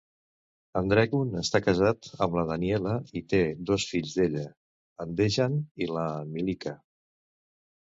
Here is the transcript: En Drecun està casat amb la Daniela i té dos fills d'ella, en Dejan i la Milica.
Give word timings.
En 0.79 0.87
Drecun 0.93 1.35
està 1.41 1.61
casat 1.65 2.09
amb 2.27 2.39
la 2.39 2.47
Daniela 2.53 2.97
i 3.23 3.25
té 3.37 3.43
dos 3.71 3.89
fills 3.93 4.19
d'ella, 4.23 4.49
en 5.07 5.17
Dejan 5.23 5.65
i 5.87 5.95
la 5.97 6.13
Milica. 6.37 6.79